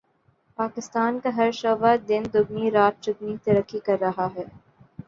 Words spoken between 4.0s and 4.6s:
رہا ہے